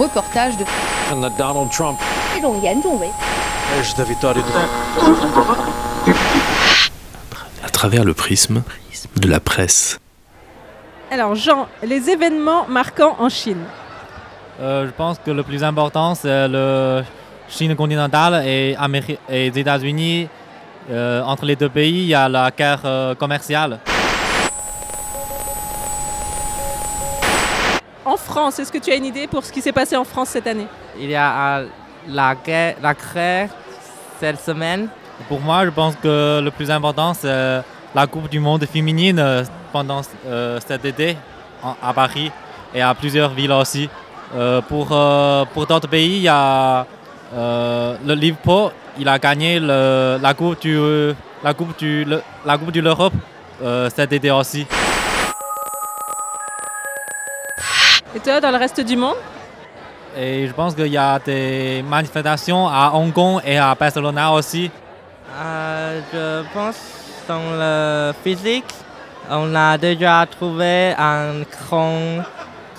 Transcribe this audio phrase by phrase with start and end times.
[0.00, 0.64] reportage de
[1.10, 1.98] Donald Trump.
[7.62, 8.62] À travers le prisme
[9.16, 9.98] de la presse.
[11.10, 13.64] Alors Jean, les événements marquants en Chine.
[14.60, 17.02] Euh, je pense que le plus important, c'est la
[17.48, 20.28] Chine continentale et, Amérique, et les États-Unis.
[20.90, 23.80] Euh, entre les deux pays, il y a la guerre euh, commerciale.
[28.04, 30.30] En France, est-ce que tu as une idée pour ce qui s'est passé en France
[30.30, 30.66] cette année?
[30.98, 31.66] Il y a euh,
[32.08, 33.50] la guerre, la guerre
[34.18, 34.88] cette semaine.
[35.28, 37.60] Pour moi, je pense que le plus important, c'est
[37.94, 41.16] la Coupe du Monde féminine euh, pendant euh, cet été
[41.62, 42.32] en- à Paris
[42.74, 43.88] et à plusieurs villes aussi.
[44.34, 46.86] Euh, pour euh, pour d'autres pays, il y a
[47.34, 50.78] euh, le Liverpool, il a gagné le- la Coupe du
[51.44, 53.12] la Coupe du le- la Coupe de l'Europe
[53.62, 54.66] euh, cet été aussi.
[58.15, 59.17] Et toi, dans le reste du monde
[60.15, 64.71] Et je pense qu'il y a des manifestations à Hong Kong et à Barcelona aussi.
[65.37, 66.77] Euh, je pense
[67.27, 68.73] dans le physique,
[69.29, 72.23] on a déjà trouvé un grand,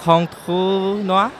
[0.00, 1.30] grand trou noir.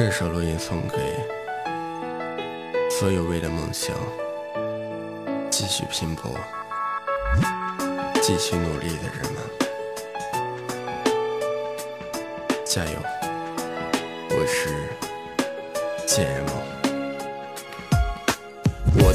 [0.00, 0.96] 这首录音送给
[2.88, 3.94] 所有为了梦想
[5.50, 6.30] 继续拼搏、
[8.27, 9.43] 继续努力的人们，
[12.65, 12.99] 加油！
[14.31, 14.67] 我是
[16.07, 16.74] 贱人梦。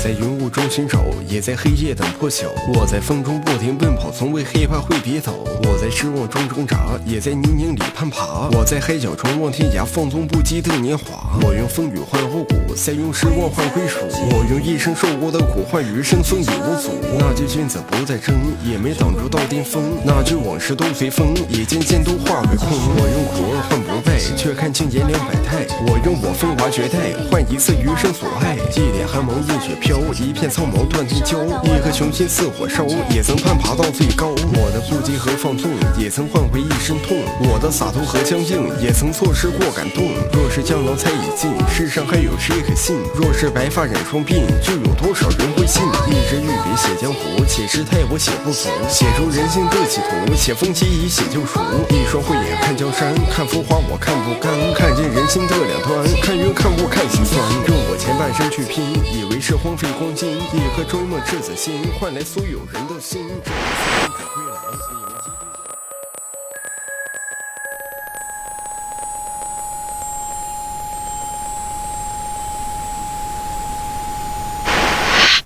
[0.03, 2.47] 在云雾中寻找，也在黑夜等破晓。
[2.73, 5.35] 我在风中不停奔跑，从未害怕会跌倒。
[5.63, 8.49] 我在失望中挣扎，也在泥泞里攀爬。
[8.53, 11.39] 我在海角中望天涯，放纵不羁的年华。
[11.43, 13.99] 我用风雨换后果，再用失望换归属。
[14.09, 16.93] 我用一生受过的苦换余生风雨无阻。
[17.19, 18.35] 那句君子不再争，
[18.65, 19.83] 也没挡住到巅峰。
[20.03, 22.69] 那句往事都随风，也渐渐都化为空。
[22.73, 25.67] 我用苦厄换不败，却看清炎凉百态。
[25.87, 28.57] 我用我风华绝代，换一次余生所爱。
[28.71, 31.45] 一点寒芒映雪飘，一片苍茫断天骄。
[31.65, 34.29] 一颗雄心似火烧，也曾攀爬到最高。
[34.53, 37.17] 我的不羁和放纵，也曾换回一身痛。
[37.41, 40.05] 我的洒脱和僵硬，也曾错失过感动。
[40.33, 42.97] 若是江郎才已尽，世上还有谁可信？
[43.15, 45.83] 若是白发染双鬓，就有多少人会信？
[46.09, 51.59] 一支御笔写江湖，且失态我写不足，写出人性的企图，写风起已写救赎。
[51.89, 57.41] 一双慧眼看江山，看浮华我看不甘，看见人心的两端，看云看雾看心酸。
[57.69, 63.27] 用我前半生去拼，以为是荒废光阴，一颗追梦赤子心，换来所有人的心。
[63.43, 65.00] 这一次不可归来。